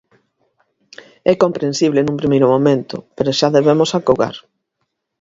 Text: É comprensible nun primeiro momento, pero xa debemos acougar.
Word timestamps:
É 1.31 1.33
comprensible 1.43 1.99
nun 2.03 2.19
primeiro 2.21 2.47
momento, 2.55 2.95
pero 3.15 3.35
xa 3.39 3.47
debemos 3.57 3.89
acougar. 3.97 4.35